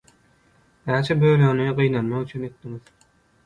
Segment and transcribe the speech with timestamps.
[0.89, 2.95] Näçe bölegini gynanmak üçin etdiňiz?